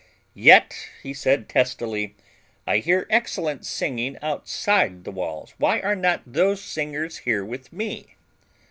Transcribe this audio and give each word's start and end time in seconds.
"Yet," 0.33 0.89
He 1.03 1.13
said 1.13 1.47
testily, 1.47 2.15
"I 2.65 2.79
hear 2.79 3.05
excellent 3.11 3.67
singing 3.67 4.17
outside 4.19 5.03
the 5.03 5.11
walls. 5.11 5.53
Why 5.59 5.79
are 5.81 5.95
not 5.95 6.23
those 6.25 6.59
singers 6.59 7.17
here 7.17 7.45
with 7.45 7.71
me?" 7.71 8.15